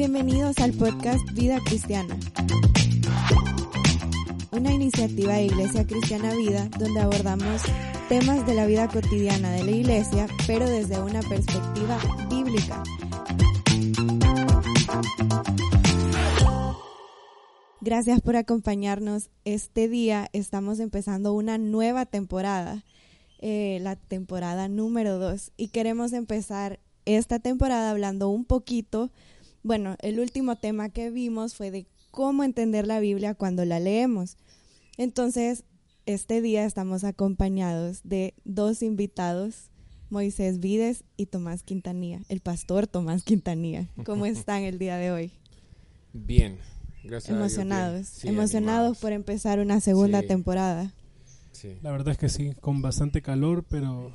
[0.00, 2.18] Bienvenidos al podcast Vida Cristiana,
[4.50, 7.60] una iniciativa de Iglesia Cristiana Vida donde abordamos
[8.08, 11.98] temas de la vida cotidiana de la iglesia, pero desde una perspectiva
[12.30, 12.82] bíblica.
[17.82, 20.30] Gracias por acompañarnos este día.
[20.32, 22.86] Estamos empezando una nueva temporada,
[23.38, 29.10] eh, la temporada número 2, y queremos empezar esta temporada hablando un poquito,
[29.62, 34.36] bueno, el último tema que vimos fue de cómo entender la Biblia cuando la leemos.
[34.96, 35.64] Entonces,
[36.06, 39.70] este día estamos acompañados de dos invitados,
[40.08, 43.88] Moisés Vides y Tomás Quintanilla, el pastor Tomás Quintanilla.
[44.04, 45.32] ¿Cómo están el día de hoy?
[46.12, 46.58] Bien,
[47.04, 47.36] gracias.
[47.36, 48.98] Emocionados, Sí, emocionados animados.
[48.98, 50.26] por empezar una segunda Sí.
[50.26, 50.92] temporada.
[51.52, 51.76] Sí.
[51.82, 54.12] La verdad es que sí, con bastante calor, pero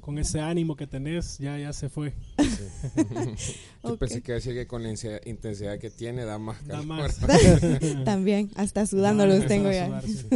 [0.00, 2.12] con ese ánimo que tenés, ya, ya se fue.
[3.82, 3.98] Yo Ok.
[3.98, 4.90] pensé que iba a decir que con la
[5.24, 7.18] intensidad que tiene da más Da más.
[8.04, 9.86] También, hasta sudando los tengo ya.
[9.86, 10.26] sudar, sí.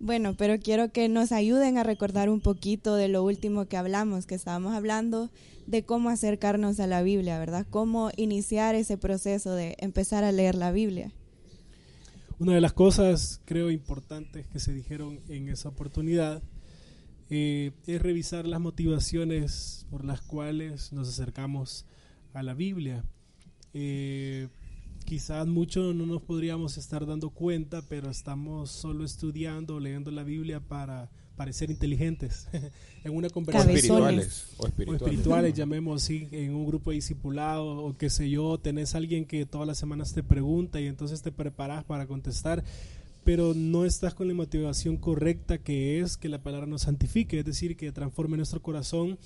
[0.00, 4.26] Bueno, pero quiero que nos ayuden a recordar un poquito de lo último que hablamos,
[4.26, 5.28] que estábamos hablando
[5.66, 7.66] de cómo acercarnos a la Biblia, ¿verdad?
[7.68, 11.10] Cómo iniciar ese proceso de empezar a leer la Biblia.
[12.38, 16.40] Una de las cosas, creo, importantes que se dijeron en esa oportunidad
[17.30, 21.84] eh, es revisar las motivaciones por las cuales nos acercamos
[22.34, 23.04] a la Biblia.
[23.74, 24.48] Eh,
[25.04, 30.60] quizás mucho no nos podríamos estar dando cuenta, pero estamos solo estudiando, leyendo la Biblia
[30.60, 32.48] para parecer inteligentes
[33.04, 33.76] en una O conversación.
[33.76, 34.46] espirituales.
[34.56, 35.02] O o espirituales.
[35.02, 39.46] espirituales, llamemos así, en un grupo de discipulado o qué sé yo, tenés alguien que
[39.46, 42.64] todas las semanas te pregunta y entonces te preparas para contestar,
[43.28, 47.44] pero no estás con la motivación correcta que es que la palabra nos santifique, es
[47.44, 49.18] decir, que transforme nuestro corazón,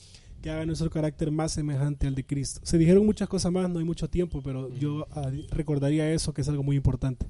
[0.43, 2.61] que haga nuestro carácter más semejante al de Cristo.
[2.65, 6.41] Se dijeron muchas cosas más, no hay mucho tiempo, pero yo ah, recordaría eso, que
[6.41, 7.27] es algo muy importante.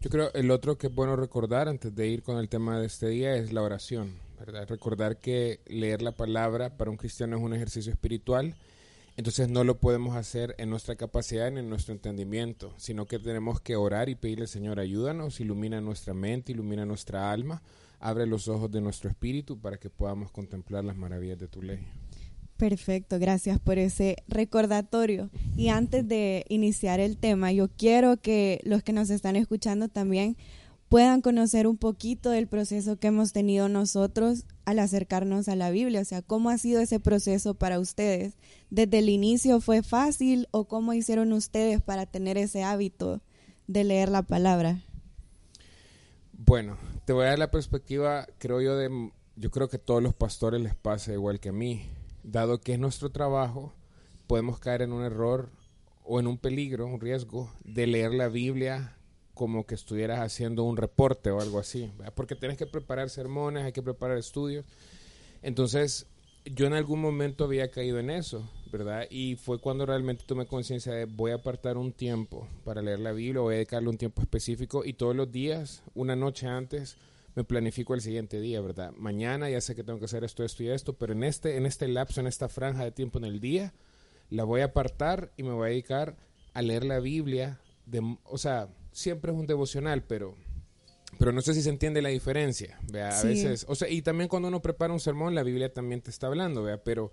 [0.00, 2.86] Yo creo el otro que es bueno recordar antes de ir con el tema de
[2.86, 4.68] este día es la oración, ¿verdad?
[4.68, 8.54] Recordar que leer la palabra para un cristiano es un ejercicio espiritual,
[9.16, 13.60] entonces no lo podemos hacer en nuestra capacidad ni en nuestro entendimiento, sino que tenemos
[13.60, 17.62] que orar y pedirle, Señor, ayúdanos, ilumina nuestra mente, ilumina nuestra alma,
[17.98, 21.86] abre los ojos de nuestro espíritu para que podamos contemplar las maravillas de tu ley.
[22.58, 25.30] Perfecto, gracias por ese recordatorio.
[25.56, 30.36] Y antes de iniciar el tema, yo quiero que los que nos están escuchando también
[30.88, 36.00] puedan conocer un poquito del proceso que hemos tenido nosotros al acercarnos a la Biblia,
[36.00, 38.34] o sea, cómo ha sido ese proceso para ustedes.
[38.70, 43.20] ¿Desde el inicio fue fácil o cómo hicieron ustedes para tener ese hábito
[43.66, 44.82] de leer la palabra?
[46.32, 50.02] Bueno, te voy a dar la perspectiva, creo yo, de, yo creo que a todos
[50.02, 51.88] los pastores les pasa igual que a mí.
[52.22, 53.72] Dado que es nuestro trabajo,
[54.26, 55.50] podemos caer en un error
[56.04, 58.95] o en un peligro, un riesgo de leer la Biblia
[59.36, 62.14] como que estuvieras haciendo un reporte o algo así, ¿verdad?
[62.16, 64.64] porque tienes que preparar sermones, hay que preparar estudios.
[65.42, 66.06] Entonces,
[66.46, 69.06] yo en algún momento había caído en eso, ¿verdad?
[69.10, 73.12] Y fue cuando realmente tomé conciencia de voy a apartar un tiempo para leer la
[73.12, 76.96] Biblia, voy a dedicarle un tiempo específico y todos los días, una noche antes,
[77.34, 78.92] me planifico el siguiente día, ¿verdad?
[78.96, 81.66] Mañana ya sé que tengo que hacer esto, esto y esto, pero en este, en
[81.66, 83.74] este lapso, en esta franja de tiempo en el día,
[84.30, 86.16] la voy a apartar y me voy a dedicar
[86.54, 87.60] a leer la Biblia.
[87.84, 90.34] De, o sea, siempre es un devocional, pero
[91.18, 93.28] pero no sé si se entiende la diferencia, vea, a Sí.
[93.28, 96.26] veces, o sea, y también cuando uno prepara un sermón, la Biblia también te está
[96.26, 97.10] hablando, vea, pero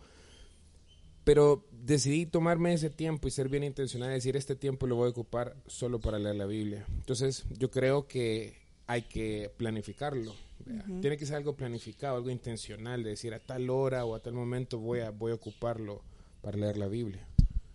[1.23, 5.11] pero decidí tomarme ese tiempo y ser bien intencional, decir, este tiempo lo voy a
[5.11, 6.85] ocupar solo para leer la Biblia.
[6.97, 8.57] Entonces, yo creo que
[8.87, 10.35] hay que planificarlo.
[10.65, 10.83] vea.
[11.01, 14.33] Tiene que ser algo planificado, algo intencional, de decir, a tal hora o a tal
[14.33, 16.01] momento voy a, voy a ocuparlo
[16.41, 17.25] para leer la Biblia.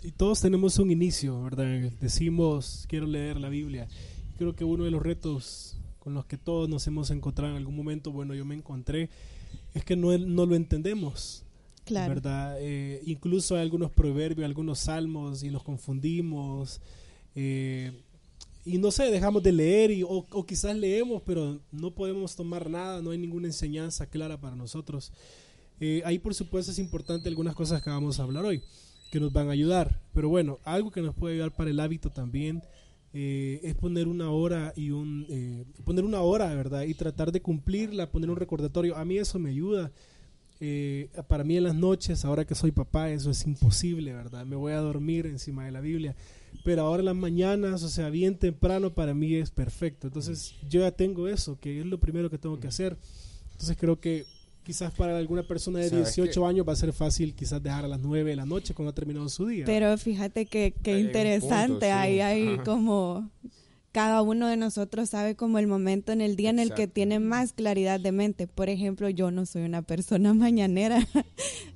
[0.03, 1.67] Y todos tenemos un inicio, ¿verdad?
[2.01, 3.89] Decimos, quiero leer la Biblia.
[4.37, 7.75] Creo que uno de los retos con los que todos nos hemos encontrado en algún
[7.75, 9.11] momento, bueno, yo me encontré,
[9.75, 11.43] es que no, no lo entendemos,
[11.85, 12.15] Claro.
[12.15, 12.57] ¿verdad?
[12.61, 16.81] Eh, incluso hay algunos proverbios, algunos salmos y los confundimos.
[17.35, 17.93] eh,
[18.65, 22.69] y no sé, dejamos de leer y, o, o quizás leemos, pero no podemos tomar
[22.69, 25.11] nada, no hay ninguna enseñanza clara para nosotros.
[25.81, 28.61] Eh, ahí por supuesto es importante algunas cosas que vamos a hablar hoy,
[29.11, 30.01] que nos van a ayudar.
[30.15, 32.63] Pero bueno, algo que nos puede ayudar para el hábito también
[33.15, 36.83] eh, es poner una hora y un eh, poner una hora, ¿verdad?
[36.83, 38.97] Y tratar de cumplirla, poner un recordatorio.
[38.97, 39.91] A mí eso me ayuda.
[40.61, 44.45] Eh, para mí en las noches, ahora que soy papá, eso es imposible, ¿verdad?
[44.45, 46.17] Me voy a dormir encima de la Biblia.
[46.65, 50.09] Pero ahora en las mañanas, o sea, bien temprano, para mí es perfecto.
[50.09, 52.97] Entonces, yo ya tengo eso, que es lo primero que tengo que hacer.
[53.53, 54.27] Entonces, creo que
[54.69, 58.01] quizás para alguna persona de 18 años va a ser fácil quizás dejar a las
[58.01, 59.65] 9 de la noche cuando ha terminado su día.
[59.65, 63.31] Pero fíjate que, qué interesante, ahí hay como
[63.93, 67.19] cada uno de nosotros sabe como el momento en el día en el que tiene
[67.19, 68.47] más claridad de mente.
[68.47, 71.09] Por ejemplo, yo no soy una persona mañanera.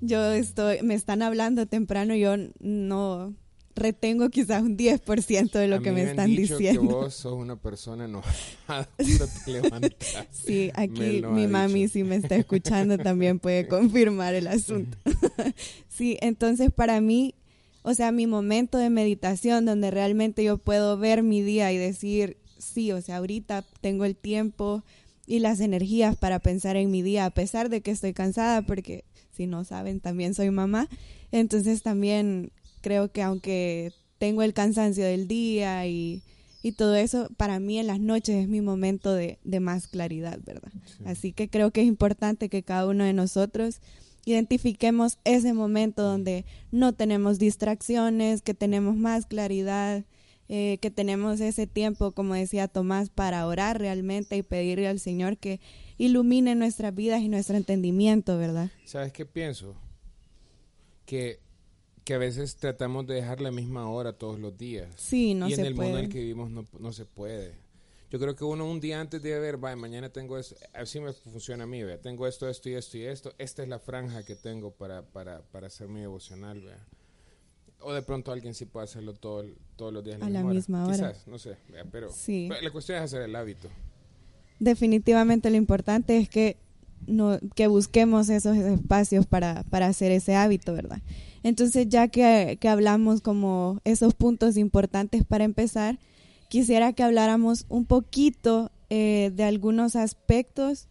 [0.02, 3.34] yo estoy, me están hablando temprano, yo no
[3.74, 6.80] retengo quizás un 10% de lo que me, están diciendo.
[6.80, 9.96] Que vos sos una persona enojada te
[10.30, 14.96] Sí, aquí mi mami si me está escuchando también puede confirmar el asunto.
[15.88, 17.34] sí, entonces para mí
[17.82, 22.36] o sea, mi momento de meditación donde realmente yo puedo ver mi día y decir,
[22.58, 24.84] sí, o sea, ahorita tengo el tiempo
[25.26, 29.04] y las energías para pensar en mi día, a pesar de que estoy cansada, porque
[29.32, 30.88] si no saben, también soy mamá.
[31.32, 32.52] Entonces también
[32.82, 36.22] creo que aunque tengo el cansancio del día y,
[36.76, 40.72] todo eso, para mí en las noches es mi momento de, más claridad, ¿verdad?
[41.04, 43.80] Así que creo que es importante que cada uno de nosotros
[44.24, 50.04] identifiquemos ese momento donde no tenemos distracciones, que tenemos más claridad,
[50.48, 55.38] eh, que tenemos ese tiempo, como decía Tomás, para orar realmente y pedirle al Señor
[55.38, 55.60] que
[55.98, 58.70] ilumine nuestras vidas y nuestro entendimiento, ¿verdad?
[58.84, 59.74] ¿Sabes qué pienso?
[61.06, 61.40] Que,
[62.04, 64.88] que a veces tratamos de dejar la misma hora todos los días.
[64.96, 67.54] Sí, no y en el mundo en el que vivimos no, no se puede.
[68.12, 71.14] Yo creo que uno un día antes de ver, vaya, mañana tengo esto, así me
[71.14, 74.22] funciona a mí, vea, tengo esto, esto y esto y esto, esta es la franja
[74.22, 76.86] que tengo para, para, para hacer mi devocional, vea.
[77.80, 79.46] O de pronto alguien sí puede hacerlo todo,
[79.76, 80.94] todos los días a la, misma hora.
[80.94, 81.56] Quizás, no sé,
[81.90, 82.10] pero,
[82.60, 83.70] la cuestión es hacer el hábito.
[84.60, 86.58] Definitivamente lo importante es que,
[87.06, 91.00] no, que busquemos esos espacios para, para hacer ese hábito, ¿verdad?
[91.42, 95.98] Entonces, ya que, que hablamos como esos puntos importantes para empezar,
[96.48, 100.86] quisiera que habláramos un poquito eh, de algunos aspectos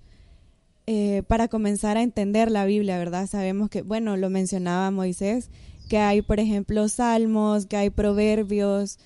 [0.88, 3.28] eh, para comenzar a entender la Biblia, ¿verdad?
[3.28, 5.52] Sabemos que, bueno, lo mencionaba Moisés,
[5.88, 8.98] que hay, por ejemplo, salmos, que hay proverbios,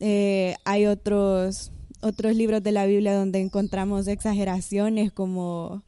[0.00, 1.72] eh, hay otros,
[2.02, 5.82] otros libros de la Biblia donde encontramos exageraciones como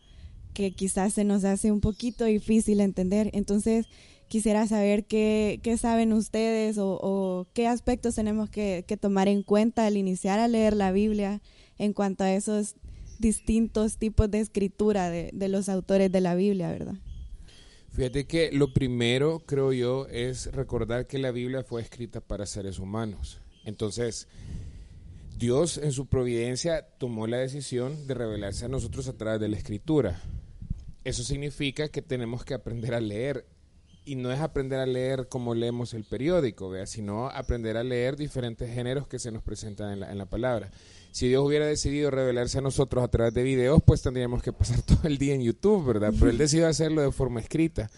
[0.55, 3.29] que quizás se nos hace un poquito difícil entender.
[3.35, 3.87] Entonces,
[4.35, 10.41] quisiera saber qué, saben ustedes o, qué aspectos tenemos que, tomar en cuenta al iniciar
[10.41, 11.41] a leer la Biblia
[11.79, 12.75] en cuanto a esos
[13.21, 16.97] distintos tipos de escritura de, los autores de la Biblia, ¿verdad?
[17.93, 22.81] Fíjate que lo primero, creo yo, es recordar que la Biblia fue escrita para seres
[22.81, 23.41] humanos.
[23.65, 24.27] Entonces,
[25.39, 29.59] Dios en su providencia tomó la decisión de revelarse a nosotros a través de la
[29.59, 30.21] escritura.
[31.05, 33.54] Eso significa que tenemos que aprender a leer
[34.05, 36.87] y no es aprender a leer como leemos el periódico, ¿vea?
[36.87, 40.71] sino aprender a leer diferentes géneros que se nos presentan en la, en la palabra.
[41.11, 44.83] Si Dios hubiera decidido revelarse a nosotros a través de videos, pues tendríamos que pasar
[44.87, 46.13] todo el día en YouTube, ¿verdad?
[46.19, 47.91] Pero Él decidió hacerlo de forma escrita.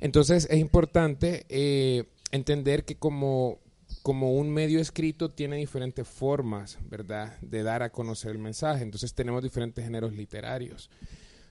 [0.00, 3.60] Entonces es importante eh, entender que como,
[4.02, 8.82] como un medio escrito tiene diferentes formas, ¿verdad?, de dar a conocer el mensaje.
[8.82, 10.90] Entonces tenemos diferentes géneros literarios.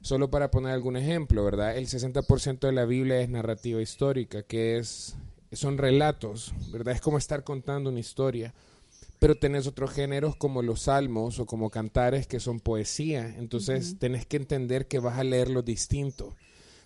[0.02, 1.78] Solo para poner algún ejemplo, ¿verdad?
[1.78, 5.16] El 60% de la Biblia es narrativa histórica, que es
[5.52, 6.96] son relatos, ¿verdad?
[6.96, 8.54] Es como estar contando una historia.
[9.20, 13.36] Pero tenés otros géneros como los salmos o como cantares que son poesía.
[13.38, 16.36] Entonces tenés que entender que vas a leerlo distinto.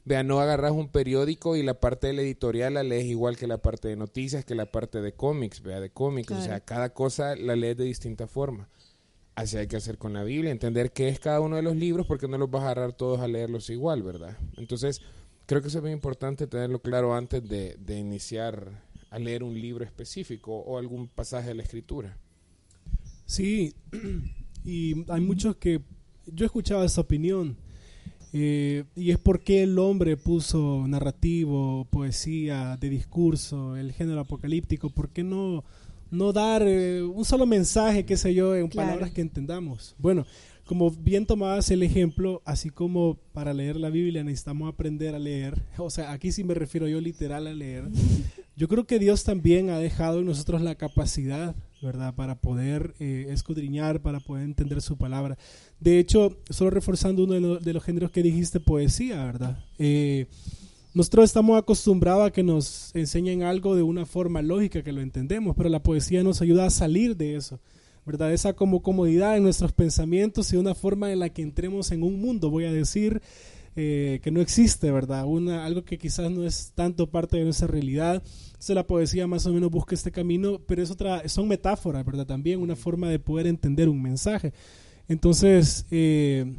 [0.04, 3.48] Vea, no agarras un periódico y la parte de la editorial la lees igual que
[3.48, 6.32] la parte de noticias, que la parte de cómics, vea, de cómics.
[6.32, 8.68] O sea, cada cosa la lees de distinta forma.
[9.36, 12.08] Así hay que hacer con la Biblia, entender qué es cada uno de los libros,
[12.08, 14.38] porque no los vas a agarrar todos a leerlos igual, ¿verdad?
[14.56, 15.02] Entonces,
[15.46, 19.84] creo que eso es muy importante tenerlo claro antes de, iniciar a leer un libro
[19.84, 22.18] específico o algún pasaje de la Escritura.
[23.26, 23.74] Sí,
[24.64, 25.82] y hay muchos que
[26.28, 27.58] yo he escuchado esa opinión,
[28.32, 35.10] eh, y es porque el hombre puso narrativo, poesía, de discurso, el género apocalíptico, ¿por
[35.10, 35.66] qué no
[36.12, 39.96] no dar eh, un solo mensaje, qué sé yo, en palabras que entendamos.
[39.98, 40.26] Bueno,
[40.66, 45.62] como bien tomabas el ejemplo, así como para leer la Biblia necesitamos aprender a leer,
[45.78, 47.86] o sea, aquí sí me refiero yo literal a leer,
[48.56, 53.28] yo creo que Dios también ha dejado en nosotros la capacidad, ¿verdad?, para poder eh,
[53.30, 55.38] escudriñar, para poder entender su palabra.
[55.80, 59.64] De hecho, solo reforzando uno de, los géneros que dijiste, poesía, ¿verdad?
[59.78, 60.28] Eh,
[60.96, 65.54] nosotros estamos acostumbrados a que nos enseñen algo de una forma lógica que lo entendemos,
[65.58, 67.60] pero la poesía nos ayuda a salir de eso,
[68.06, 68.32] ¿verdad?
[68.32, 72.22] Esa como comodidad en nuestros pensamientos y una forma en la que entremos en un
[72.22, 73.22] mundo, voy a decir,
[73.76, 75.26] eh, que no existe, ¿verdad?
[75.26, 78.24] Una, algo que quizás no es tanto parte de nuestra realidad.
[78.48, 82.26] Entonces la poesía más o menos busca este camino, pero es otra, son metáforas, ¿verdad?
[82.26, 84.54] También una forma de poder entender un mensaje.
[85.10, 86.56] Entonces, eh,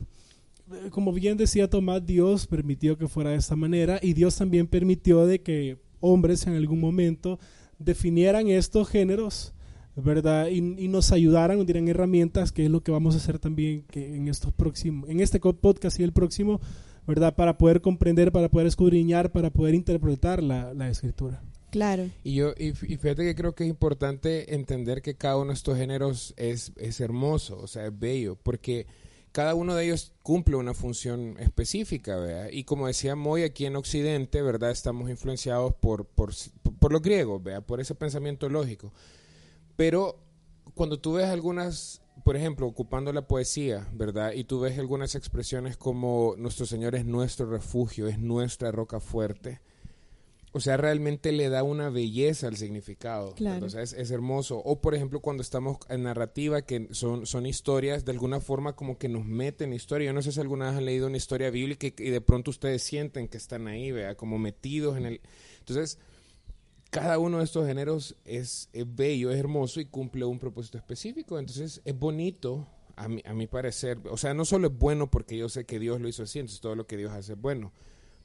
[0.91, 5.27] como bien decía Tomás, Dios permitió que fuera de esta manera y Dios también permitió
[5.27, 7.39] de que hombres en algún momento
[7.79, 9.53] definieran estos géneros,
[9.95, 10.49] ¿verdad?
[10.49, 13.85] Y, y nos ayudaran, nos dieran herramientas, que es lo que vamos a hacer también
[13.91, 16.61] que en estos próximos, en este podcast y el próximo,
[17.07, 17.35] ¿verdad?
[17.35, 21.43] Para poder comprender, para poder escudriñar, para poder interpretar la, la escritura.
[21.71, 22.09] Claro.
[22.25, 25.55] Y yo, y, y fíjate que creo que es importante entender que cada uno de
[25.55, 28.87] estos géneros es, es hermoso, o sea, es bello, porque
[29.37, 32.49] cada uno de ellos cumple una función específica, ¿verdad?
[32.51, 34.71] Y como decía Moy, aquí en Occidente, ¿verdad?
[34.71, 36.33] Estamos influenciados por, por,
[36.79, 37.63] por los griegos, ¿verdad?
[37.63, 38.95] Por ese pensamiento lógico.
[39.77, 40.17] Pero
[40.73, 44.33] cuando tú ves algunas, por ejemplo, ocupando la poesía, ¿verdad?
[44.33, 49.61] Y tú ves algunas expresiones como nuestro Señor es nuestro refugio, es nuestra roca fuerte,
[50.57, 53.35] o sea, realmente le da una belleza al significado.
[53.35, 53.67] Claro.
[53.67, 54.57] O sea, es, es, hermoso.
[54.57, 58.97] O, por ejemplo, cuando estamos en narrativa, que son, son historias, de alguna forma como
[58.97, 60.07] que nos meten historia.
[60.07, 62.51] Yo no sé si alguna vez han leído una historia bíblica y, y de pronto
[62.51, 65.21] ustedes sienten que están ahí, vea, como metidos en el...
[65.59, 65.99] Entonces,
[66.89, 71.39] cada uno de estos géneros es, es bello, es hermoso y cumple un propósito específico.
[71.39, 73.99] Entonces, es bonito, a mi, a mi parecer.
[74.11, 76.63] O sea, no solo es bueno porque yo sé que Dios lo hizo así, entonces
[76.63, 77.75] todo lo que Dios hace es bueno.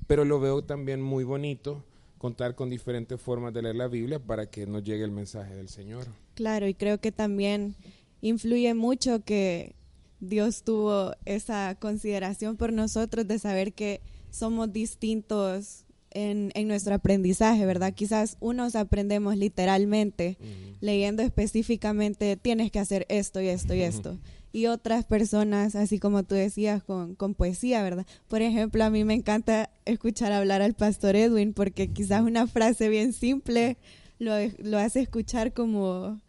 [0.08, 1.84] Pero lo veo también muy bonito
[2.22, 5.70] contar con diferentes formas de leer la Biblia para que nos llegue el mensaje del
[5.70, 6.06] Señor.
[6.36, 7.76] Claro, y creo que también
[8.22, 9.74] influye mucho que
[10.20, 17.66] Dios tuvo esa consideración por nosotros de saber que somos distintos en, en nuestro aprendizaje,
[17.66, 17.92] ¿verdad?
[17.96, 20.78] Quizás unos aprendemos literalmente, uh -huh.
[20.80, 24.12] leyendo específicamente, tienes que hacer esto y esto y esto.
[24.12, 28.06] Uh -huh y otras personas, así como tú decías, con, con, poesía, ¿verdad?
[28.28, 32.90] Por ejemplo, a mí me encanta escuchar hablar al pastor Edwin porque quizás una frase
[32.90, 33.78] bien simple
[34.20, 36.20] lo, lo hace escuchar como,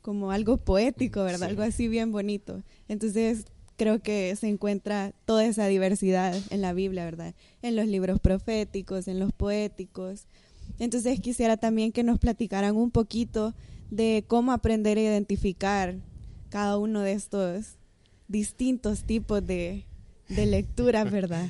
[0.00, 1.46] como algo poético, ¿verdad?
[1.46, 1.50] Sí.
[1.50, 2.62] Algo así bien bonito.
[2.88, 3.46] Entonces,
[3.76, 7.34] creo que se encuentra toda esa diversidad en la Biblia, ¿verdad?
[7.62, 10.26] En los libros proféticos, en los poéticos.
[10.78, 13.54] Entonces, quisiera también que nos platicaran un poquito
[13.90, 15.96] de cómo aprender a identificar
[16.52, 17.76] cada uno de estos
[18.28, 19.86] distintos tipos de,
[20.28, 21.48] de lecturas, ¿verdad?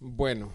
[0.00, 0.50] Bueno,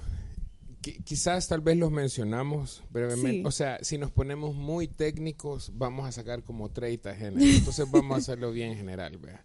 [0.81, 3.39] quizás tal vez los mencionamos brevemente.
[3.39, 3.43] Sí.
[3.45, 7.43] O sea, si nos ponemos muy técnicos, vamos a sacar como 30 géneros.
[7.57, 9.17] Entonces vamos a hacerlo bien general.
[9.17, 9.39] ¿verdad?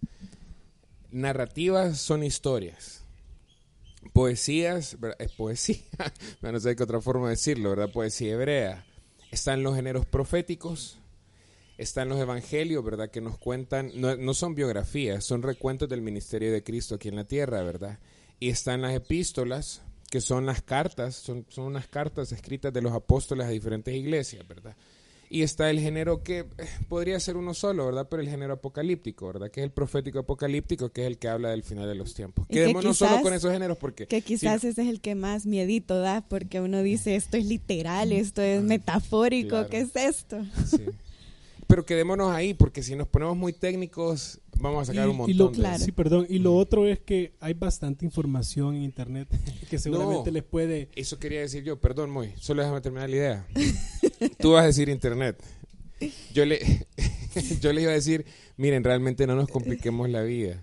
[1.12, 3.04] Narrativas son historias.
[4.12, 5.16] Poesías, ¿verdad?
[5.20, 5.76] es poesía.
[6.42, 7.92] no sé qué otra forma de decirlo, ¿verdad?
[7.92, 8.84] Poesía hebrea.
[9.30, 10.98] Están los géneros proféticos,
[11.82, 13.10] están los evangelios, ¿verdad?
[13.10, 17.16] Que nos cuentan, no, no, son biografías, son recuentos del ministerio de Cristo aquí en
[17.16, 17.98] la tierra, ¿verdad?
[18.38, 22.92] Y están las epístolas, que son las cartas, son, son unas cartas escritas de los
[22.92, 24.76] apóstoles a diferentes iglesias, ¿verdad?
[25.28, 26.46] Y está el género que eh,
[26.88, 28.06] podría ser uno solo, ¿verdad?
[28.10, 29.50] Pero el género apocalíptico, ¿verdad?
[29.50, 32.46] Que es el profético apocalíptico, que es el que habla del final de los tiempos.
[32.48, 34.06] Quedémonos quizás, solo con esos géneros porque...
[34.06, 37.46] Que quizás sí, ese es el que más miedito da, porque uno dice, esto es
[37.46, 39.68] literal, esto es metafórico, claro.
[39.70, 40.44] ¿qué es esto?
[40.66, 40.84] Sí
[41.72, 45.34] pero quedémonos ahí porque si nos ponemos muy técnicos vamos a sacar y, un montón
[45.34, 45.82] y lo, de claro.
[45.82, 49.26] sí perdón y lo otro es que hay bastante información en internet
[49.70, 53.16] que seguramente no, les puede eso quería decir yo perdón muy solo déjame terminar la
[53.16, 53.46] idea.
[54.38, 55.42] Tú vas a decir internet.
[56.34, 56.60] Yo le
[57.62, 58.26] yo le iba a decir
[58.58, 60.62] miren realmente no nos compliquemos la vida.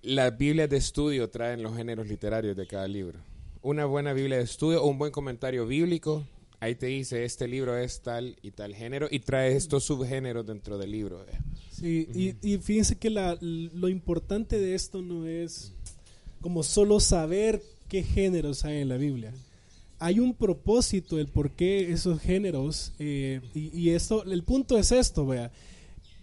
[0.00, 3.18] Las biblias de estudio traen los géneros literarios de cada libro.
[3.60, 6.24] Una buena biblia de estudio o un buen comentario bíblico
[6.60, 10.78] ahí te dice este libro es tal y tal género y trae estos subgéneros dentro
[10.78, 11.24] del libro.
[11.70, 12.36] Sí, uh -huh.
[12.42, 15.72] y, y, fíjense que la, lo importante de esto no es
[16.40, 19.32] como solo saber qué géneros hay en la Biblia.
[19.98, 24.92] Hay un propósito el por qué esos géneros, eh, y, y, esto, el punto es
[24.92, 25.50] esto, vea.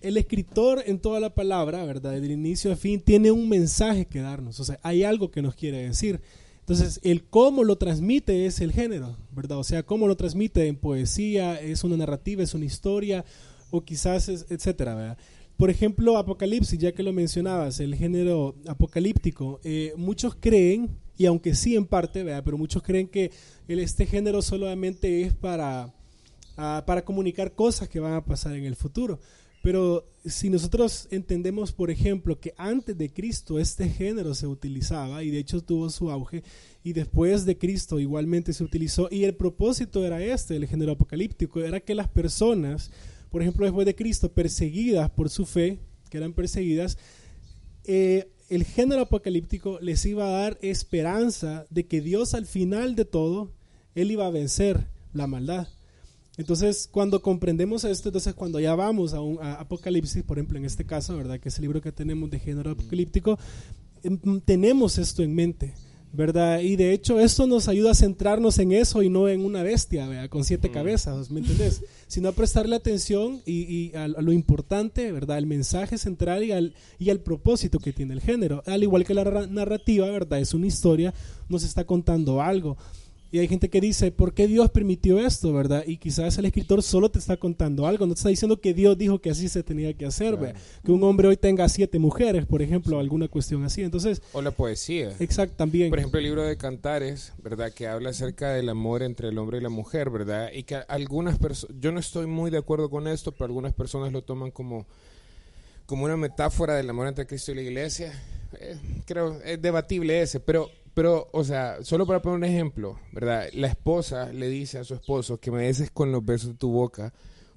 [0.01, 2.11] El escritor en toda la palabra, ¿verdad?
[2.13, 5.55] Del inicio a fin, tiene un mensaje que darnos, o sea, hay algo que nos
[5.55, 6.19] quiere decir.
[6.63, 9.57] Entonces, el cómo lo transmite es el género, ¿verdad?
[9.57, 13.25] O sea, cómo lo transmite en poesía, es una narrativa, es una historia,
[13.69, 15.17] o quizás, es, etcétera, ¿verdad?
[15.57, 21.53] Por ejemplo, Apocalipsis, ya que lo mencionabas, el género apocalíptico, eh, muchos creen, y aunque
[21.53, 22.43] sí en parte, ¿verdad?
[22.45, 23.31] Pero muchos creen que
[23.67, 29.19] este género solamente es uh, para comunicar cosas que van a pasar en el futuro.
[29.63, 35.31] Pero si nosotros entendemos, por ejemplo, que antes de Cristo este género se utilizaba y
[35.31, 36.43] de hecho tuvo su auge
[36.83, 41.61] y después de Cristo igualmente se utilizó y el propósito era este, el género apocalíptico,
[41.61, 42.91] era que las personas,
[43.31, 45.79] por ejemplo, después de Cristo, perseguidas por su fe,
[46.09, 46.97] que eran perseguidas,
[47.85, 53.05] eh, el género apocalíptico les iba a dar esperanza de que Dios al final de
[53.05, 53.53] todo,
[53.95, 55.69] Él iba a vencer la maldad.
[56.37, 60.65] Entonces, cuando comprendemos esto, entonces cuando ya vamos a un a Apocalipsis, por ejemplo, en
[60.65, 61.39] este caso, ¿verdad?
[61.39, 63.37] Que es el libro que tenemos de género apocalíptico,
[64.01, 65.73] em, tenemos esto en mente.
[66.15, 66.59] ¿verdad?
[66.59, 70.07] Y de hecho esto nos ayuda a centrarnos en eso y no en una bestia,
[70.07, 70.29] ¿verdad?
[70.29, 70.71] Con siete mm.
[70.71, 71.81] cabezas, ¿me entendés?
[72.05, 75.39] Sino a prestarle atención y, a, lo importante, ¿verdad?
[75.39, 78.61] El mensaje central y al, y al propósito que tiene el género.
[78.67, 80.39] Al igual que la narrativa, ¿verdad?
[80.39, 81.15] Es una historia,
[81.49, 82.77] nos está contando algo.
[83.33, 85.83] Y hay gente que dice, ¿por qué Dios permitió esto, verdad?
[85.87, 88.95] Y quizás el escritor solo te está contando algo, no te está diciendo que Dios
[88.95, 90.37] dijo que así se tenía que hacer,
[90.85, 93.81] que un hombre hoy tenga siete mujeres, por ejemplo, alguna cuestión así.
[93.81, 95.15] Entonces, o la poesía.
[95.19, 95.89] Exacto, también.
[95.89, 97.73] Por ejemplo, el libro de Cantares, ¿verdad?
[97.73, 100.51] Que habla acerca del amor entre el hombre y la mujer, ¿verdad?
[100.53, 104.13] Y que algunas personas, yo no estoy muy de acuerdo con esto, pero algunas personas
[104.13, 104.85] lo toman como,
[105.87, 108.13] como una metáfora del amor entre Cristo y la iglesia.
[108.59, 113.47] Eh, creo, es debatible ese, pero pero, o sea, solo para poner un ejemplo, ¿verdad?
[113.53, 116.71] La esposa le dice a su esposo que me beses con los besos de tu
[116.71, 117.13] boca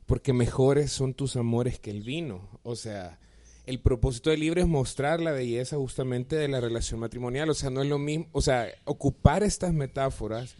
[0.06, 2.48] porque mejores son tus amores que el vino.
[2.62, 3.18] O sea,
[3.66, 7.50] el propósito del libro es mostrar la belleza justamente de la relación matrimonial.
[7.50, 10.54] O sea, no es lo mismo, o sea, ocupar estas metáforas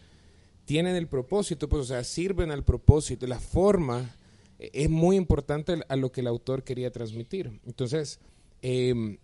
[0.65, 3.25] tienen el propósito, pues, o sea, sirven al propósito.
[3.25, 4.15] La forma
[4.59, 7.61] eh, es muy importante a lo que el autor quería transmitir.
[7.65, 8.19] Entonces,
[8.61, 9.17] em,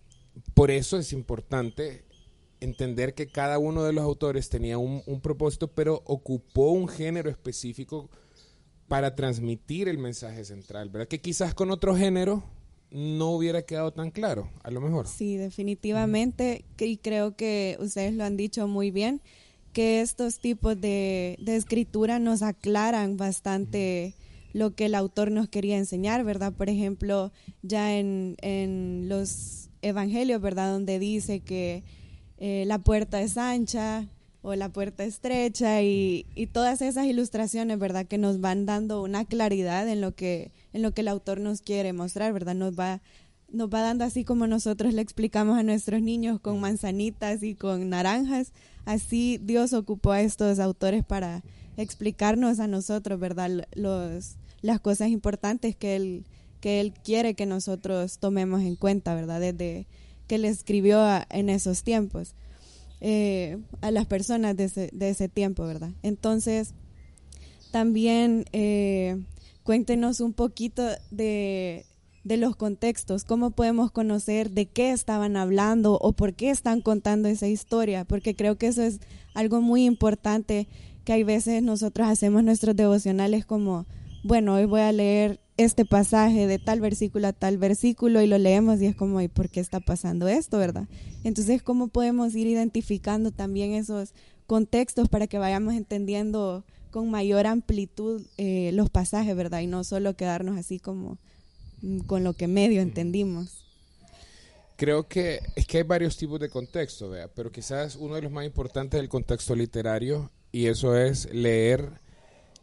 [0.54, 2.03] por eso es importante
[2.64, 8.10] entender que cada uno de los autores tenía un, propósito, pero ocupó un género específico
[8.88, 11.08] para transmitir el mensaje central, ¿verdad?
[11.08, 12.42] Que quizás con otro género
[12.90, 15.06] no hubiera quedado tan claro, a lo mejor.
[15.06, 19.20] Sí, definitivamente, y creo que ustedes lo han dicho muy bien,
[19.72, 24.14] que estos tipos de, escritura nos aclaran bastante
[24.52, 26.52] lo que el autor nos quería enseñar, ¿verdad?
[26.52, 30.72] Por ejemplo, ya en, en los evangelios, ¿verdad?
[30.72, 31.82] Donde dice que
[32.46, 34.06] eh, la puerta es ancha
[34.42, 38.04] o la puerta estrecha y, y, todas esas ilustraciones, ¿verdad?
[38.04, 41.62] Que nos van dando una claridad en lo que, en lo que el autor nos
[41.62, 42.54] quiere mostrar, ¿verdad?
[42.54, 43.00] Nos va,
[43.50, 47.88] nos va dando así como nosotros le explicamos a nuestros niños con manzanitas y con
[47.88, 48.52] naranjas,
[48.84, 51.42] así Dios ocupó a estos autores para
[51.78, 53.64] explicarnos a nosotros, ¿verdad?
[53.74, 56.26] Los, las cosas importantes que él,
[56.60, 59.40] que él quiere que nosotros tomemos en cuenta, ¿verdad?
[59.40, 59.86] Desde
[60.26, 62.34] que le escribió en esos tiempos,
[63.00, 65.90] eh, a las personas de ese, de ese, tiempo, ¿verdad?
[66.02, 66.74] Entonces,
[67.70, 69.22] también eh,
[69.62, 71.84] cuéntenos un poquito de,
[72.24, 77.28] de los contextos, cómo podemos conocer de qué estaban hablando o por qué están contando
[77.28, 79.00] esa historia, porque creo que eso es
[79.34, 80.68] algo muy importante
[81.04, 83.86] que hay veces nosotros hacemos nuestros devocionales como,
[84.22, 88.38] bueno, hoy voy a leer este pasaje de tal versículo a tal versículo y lo
[88.38, 90.88] leemos y es como, ¿y por qué está pasando esto, verdad?
[91.22, 94.14] Entonces, ¿cómo podemos ir identificando también esos
[94.46, 99.60] contextos para que vayamos entendiendo con mayor amplitud eh, los pasajes, verdad?
[99.60, 101.18] Y no solo quedarnos así como
[101.82, 103.64] mm, con lo que medio entendimos.
[104.76, 107.30] Creo que es que hay varios tipos de contexto, ¿verdad?
[107.32, 112.00] pero quizás uno de los más importantes es el contexto literario y eso es leer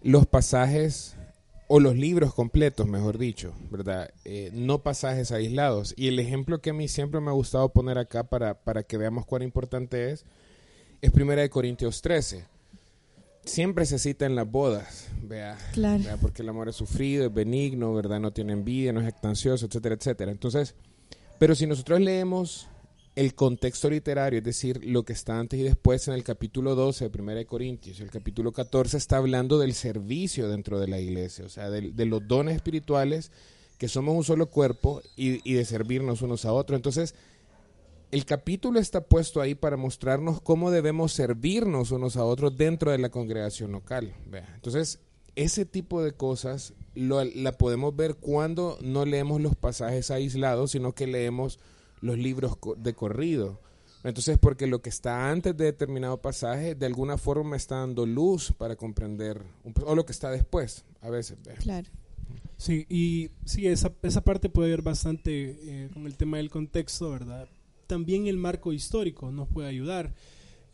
[0.04, 1.16] los pasajes
[1.74, 4.12] o los libros completos, mejor dicho, ¿verdad?
[4.26, 5.94] Eh, no pasajes aislados.
[5.96, 8.98] Y el ejemplo que a mí siempre me ha gustado poner acá para, para que
[8.98, 10.26] veamos cuán importante es,
[11.00, 12.44] es Primera de Corintios 13.
[13.46, 16.04] Siempre se cita en las bodas, vea, claro.
[16.20, 18.20] porque el amor es sufrido, es benigno, ¿verdad?
[18.20, 20.30] No tiene envidia, no es actancioso, etcétera, etcétera.
[20.30, 20.76] Entonces,
[21.40, 22.68] pero si nosotros leemos
[23.16, 27.10] el contexto literario, es decir, lo que está antes y después en el capítulo 12
[27.10, 31.50] de 1 Corintios, el capítulo 14 está hablando del servicio dentro de la iglesia, o
[31.50, 33.32] sea, de, los dones espirituales,
[33.78, 36.78] que somos un solo cuerpo y, y, de servirnos unos a otros.
[36.78, 37.16] Entonces,
[38.12, 43.00] el capítulo está puesto ahí para mostrarnos cómo debemos servirnos unos a otros dentro de
[43.00, 44.14] la congregación local.
[44.56, 45.00] Entonces,
[45.36, 50.94] ese tipo de cosas lo, la podemos ver cuando no leemos los pasajes aislados, sino
[50.94, 51.60] que leemos
[52.02, 53.60] los libros de corrido.
[54.04, 58.06] Entonces, porque lo que está antes de determinado pasaje, de alguna forma me está dando
[58.06, 59.44] luz para comprender,
[59.86, 61.38] o lo que está después, a veces.
[61.60, 61.88] Claro.
[62.58, 67.10] Sí, y sí, esa, esa parte puede ver bastante eh, con el tema del contexto,
[67.12, 67.48] ¿verdad?
[67.88, 70.14] También el marco histórico nos puede ayudar.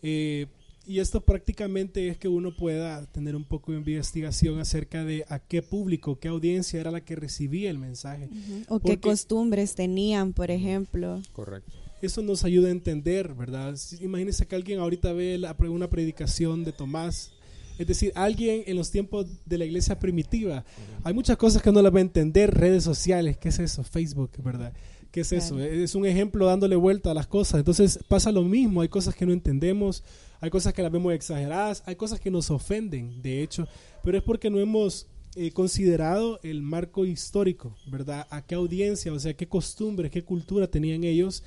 [0.02, 0.48] Eh,
[0.88, 5.40] y esto prácticamente es que uno pueda tener un poco de investigación acerca de a
[5.40, 8.30] qué público, qué audiencia era la que recibía el mensaje.
[8.70, 11.22] O qué costumbres tenían, por ejemplo.
[11.34, 11.74] Correcto.
[12.02, 13.76] Eso nos ayuda a entender, ¿verdad?
[14.00, 17.32] Imagínense que alguien ahorita ve la, una predicación de Tomás.
[17.78, 20.64] Es decir, alguien en los tiempos de la iglesia primitiva.
[21.04, 23.84] Hay muchas cosas que no las va a entender, redes sociales, ¿qué es eso?
[23.84, 24.74] Facebook, ¿verdad?
[25.18, 25.60] ¿Qué es eso?
[25.60, 27.58] Es un ejemplo dándole vuelta a las cosas.
[27.58, 30.04] Entonces pasa lo mismo, hay cosas que no entendemos,
[30.40, 33.68] hay cosas que las vemos exageradas, hay cosas que nos ofenden, de hecho,
[34.04, 38.28] pero es porque no hemos eh, considerado el marco histórico, ¿verdad?
[38.30, 41.44] A qué audiencia, o sea, qué costumbres, qué cultura tenían ellos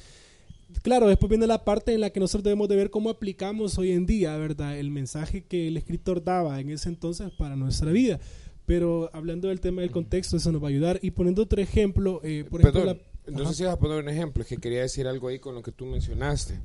[0.83, 3.93] claro, después viene la parte en la que nosotros debemos de ver cómo aplicamos hoy
[3.93, 4.81] en día, ¿verdad?
[4.81, 8.19] El mensaje que el escritor daba en ese entonces para nuestra vida.
[8.67, 10.99] Pero hablando del tema del contexto, eso nos va a ayudar.
[11.03, 12.81] Y poniendo otro ejemplo, eh, por ejemplo...
[12.81, 15.39] Perdón, no sé si vas a poner un ejemplo, es que quería decir algo ahí
[15.39, 16.59] con lo que tú mencionaste.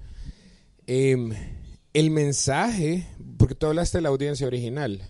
[0.88, 1.34] Em,
[1.94, 5.02] el mensaje, porque tú hablaste de la audiencia original,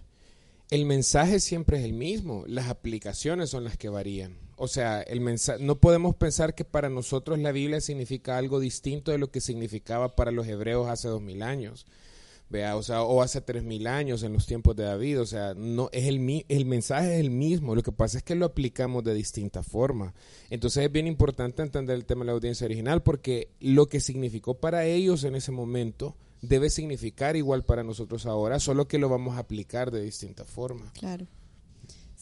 [0.72, 4.38] el mensaje siempre es el mismo, las aplicaciones son las que varían.
[4.58, 9.12] O sea, el mensaje, no podemos pensar que para nosotros la Biblia significa algo distinto
[9.12, 11.86] de lo que significaba para los hebreos hace dos mil años.
[12.48, 15.56] Vea, o sea, o hace tres mil años en los tiempos de David, o sea,
[15.56, 19.04] no es el el mensaje es el mismo, lo que pasa es que lo aplicamos
[19.04, 20.14] de distinta forma.
[20.52, 24.60] Entonces es bien importante entender el tema de la audiencia original porque lo que significó
[24.60, 29.36] para ellos en ese momento debe significar igual para nosotros ahora, solo que lo vamos
[29.36, 30.92] a aplicar de distinta forma.
[30.94, 31.26] Claro.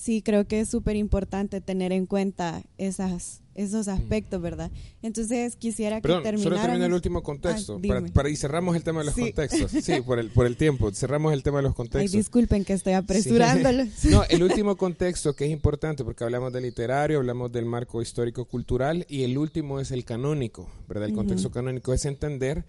[0.03, 4.69] Sí, creo que es súper importante tener en cuenta esas, esos aspectos, ¿verdad?
[5.01, 8.83] Entonces quisiera que Perdón, Solo termino el último contexto, ah, para, para, y cerramos el
[8.83, 9.71] tema de los contextos.
[9.71, 12.11] Sí, por el, por el tiempo, cerramos el tema de los contextos.
[12.11, 13.85] Ay, disculpen que estoy apresurándolo.
[14.09, 19.05] No, el último contexto que es importante, porque hablamos del literario, hablamos del marco histórico-cultural,
[19.07, 21.07] y el último es el canónico, ¿verdad?
[21.07, 22.65] El contexto canónico es entender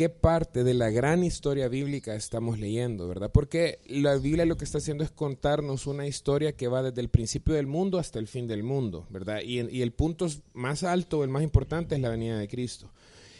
[0.00, 3.30] qué parte de la gran historia bíblica estamos leyendo, ¿verdad?
[3.30, 7.10] Porque la Biblia lo que está haciendo es contarnos una historia que va desde el
[7.10, 9.42] principio del mundo hasta el fin del mundo, ¿verdad?
[9.44, 12.90] Y, el punto más alto, el más importante, es la venida de Cristo.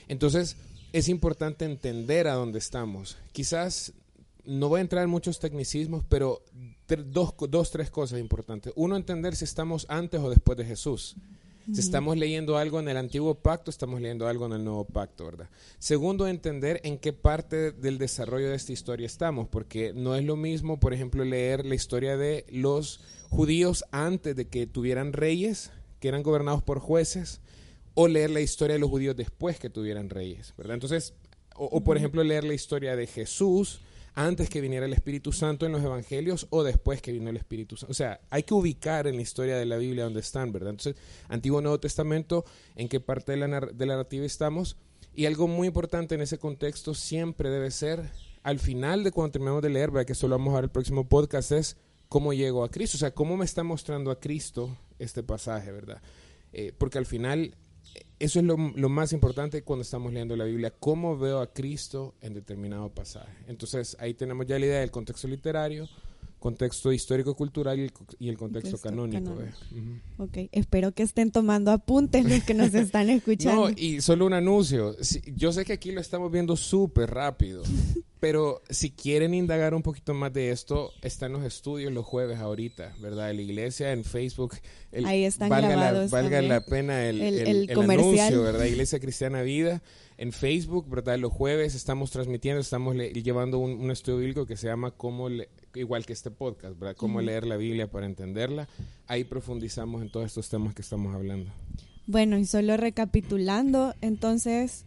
[0.07, 0.59] Entonces,
[0.93, 3.17] es importante entender a dónde estamos.
[3.33, 3.95] Quizás
[4.45, 6.43] no voy a entrar en muchos tecnicismos, pero
[7.07, 8.75] dos, dos, tres cosas importantes.
[8.77, 11.17] Uno, entender si estamos antes o después de Jesús.
[11.73, 15.27] Si estamos leyendo algo en el antiguo pacto, estamos leyendo algo en el nuevo pacto,
[15.27, 15.49] ¿verdad?
[15.79, 20.37] Segundo, entender en qué parte del desarrollo de esta historia estamos, porque no es lo
[20.37, 26.09] mismo, por ejemplo, leer la historia de los judíos antes de que tuvieran reyes, que
[26.09, 27.41] eran gobernados por jueces,
[27.95, 30.75] o leer la historia de los judíos después que tuvieran reyes, ¿verdad?
[30.75, 31.15] Entonces,
[31.55, 33.81] o, por ejemplo, leer la historia de Jesús
[34.27, 37.77] antes que viniera el Espíritu Santo en los evangelios o después que vino el Espíritu
[37.77, 37.91] Santo.
[37.91, 40.71] O sea, hay que ubicar en la historia de la Biblia donde están, ¿verdad?
[40.71, 40.97] Entonces,
[41.29, 42.45] Antiguo Nuevo Testamento,
[42.77, 44.77] en qué parte de la, narrativa estamos.
[45.15, 48.11] Y algo muy importante en ese contexto siempre debe ser,
[48.43, 50.07] al final de cuando terminamos de leer, ¿verdad?
[50.07, 51.77] que esto lo vamos a ver el próximo podcast, es
[52.09, 52.97] cómo llego a Cristo.
[52.97, 56.03] O sea, cómo me está mostrando a Cristo este pasaje, ¿verdad?
[56.53, 57.57] Eh, porque al final
[58.19, 62.35] eso es lo, más importante cuando estamos leyendo la Biblia, cómo veo a Cristo en
[62.35, 63.33] determinado pasaje.
[63.49, 65.89] Entonces ahí tenemos ya la idea del contexto literario,
[66.41, 67.79] contexto histórico-cultural
[68.19, 69.37] y, el contexto canónico.
[70.17, 73.69] Ok, espero que estén tomando apuntes los que nos están escuchando.
[73.69, 74.97] no, y solo un anuncio.
[75.37, 77.63] yo sé que aquí lo estamos viendo súper rápido,
[78.21, 82.95] pero si quieren indagar un poquito más de esto, están los estudios los jueves ahorita,
[83.01, 83.33] ¿verdad?
[83.35, 84.57] la iglesia en Facebook.
[85.05, 86.11] Ahí están valga grabados.
[86.11, 88.65] La, valga la pena el, el, anuncio, ¿verdad?
[88.65, 89.83] Iglesia Cristiana Vida.
[90.21, 91.19] En Facebook, ¿verdad?
[91.19, 95.31] Los jueves estamos transmitiendo, estamos llevando un, estudio bíblico que se llama Cómo,
[95.75, 96.95] igual que este podcast, ¿verdad?
[96.95, 98.69] Cómo leer la Biblia para entenderla.
[99.07, 101.51] Ahí profundizamos en todos estos temas que estamos hablando.
[102.07, 104.85] Bueno, y solo recapitulando, entonces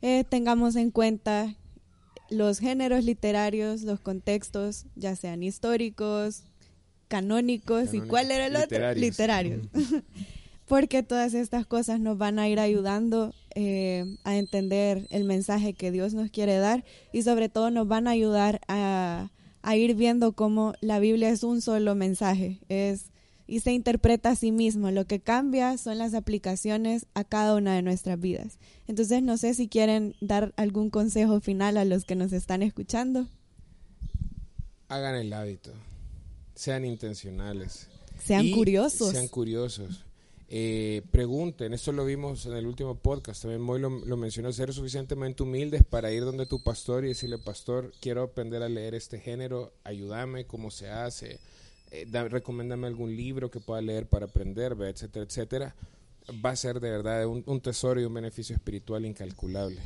[0.00, 1.56] eh, tengamos en cuenta
[2.30, 6.44] los géneros literarios, los contextos, ya sean históricos,
[7.08, 9.68] canónicos, y cuál era el otro, literarios.
[10.70, 15.90] Porque todas estas cosas nos van a ir ayudando eh, a entender el mensaje que
[15.90, 20.30] Dios nos quiere dar y sobre todo nos van a ayudar a, a ir viendo
[20.30, 23.06] cómo la Biblia es un solo mensaje, es
[23.48, 24.92] y se interpreta a sí mismo.
[24.92, 28.60] Lo que cambia son las aplicaciones a cada una de nuestras vidas.
[28.86, 33.26] Entonces, no sé si quieren dar algún consejo final a los que nos están escuchando.
[34.86, 35.72] Hagan el hábito.
[36.54, 37.88] Sean intencionales.
[38.24, 39.10] Sean curiosos.
[39.10, 40.04] Sean curiosos.
[40.52, 44.72] Eh, pregunten, esto lo vimos en el último podcast, también Moy lo, lo, mencionó, ser
[44.72, 49.20] suficientemente humildes para ir donde tu pastor y decirle, pastor, quiero aprender a leer este
[49.20, 51.38] género, ayúdame, cómo se hace,
[51.92, 55.76] eh, recomiéndame algún libro que pueda leer para aprender, etcétera, etcétera,
[56.44, 59.80] va a ser de verdad un, tesoro y un beneficio espiritual incalculable.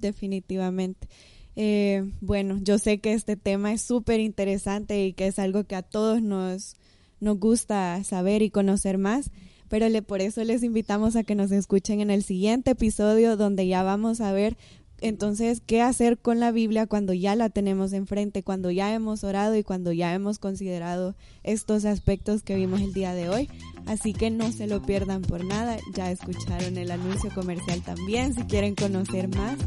[0.00, 1.08] Definitivamente.
[1.56, 5.76] Eh, bueno, yo sé que este tema es súper interesante y que es algo que
[5.76, 6.74] a todos nos,
[7.20, 9.30] nos gusta saber y conocer más,
[9.74, 13.66] pero le, por eso les invitamos a que nos escuchen en el siguiente episodio donde
[13.66, 14.56] ya vamos a ver
[15.00, 19.56] entonces, ¿qué hacer con la Biblia cuando ya la tenemos enfrente, cuando ya hemos orado
[19.56, 23.50] y cuando ya hemos considerado estos aspectos que vimos el día de hoy?
[23.84, 25.76] Así que no se lo pierdan por nada.
[25.92, 28.32] Ya escucharon el anuncio comercial también.
[28.32, 29.58] Si quieren conocer más,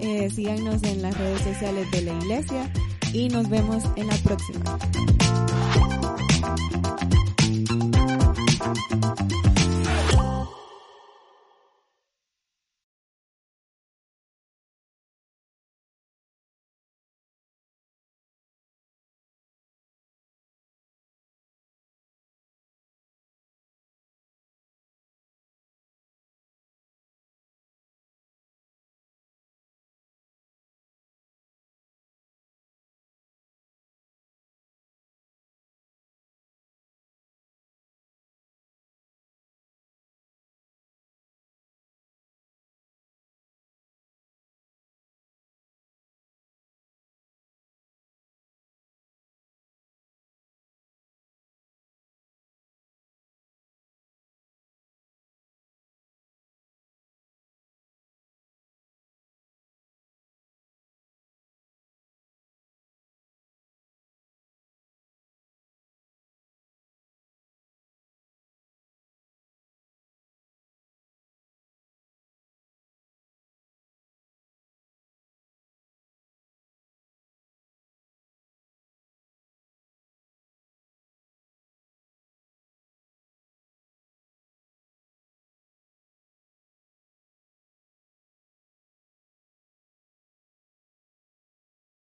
[0.00, 2.70] eh, síganos en las redes sociales de la iglesia
[3.12, 4.78] y nos vemos en la próxima.